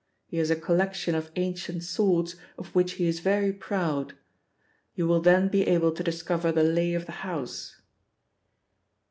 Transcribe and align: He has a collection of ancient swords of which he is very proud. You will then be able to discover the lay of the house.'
He 0.25 0.37
has 0.37 0.49
a 0.49 0.55
collection 0.55 1.13
of 1.13 1.29
ancient 1.35 1.83
swords 1.83 2.35
of 2.57 2.73
which 2.73 2.93
he 2.93 3.05
is 3.05 3.19
very 3.19 3.53
proud. 3.53 4.13
You 4.95 5.05
will 5.05 5.21
then 5.21 5.47
be 5.47 5.67
able 5.67 5.91
to 5.91 6.03
discover 6.03 6.51
the 6.51 6.63
lay 6.63 6.95
of 6.95 7.05
the 7.05 7.11
house.' 7.21 7.75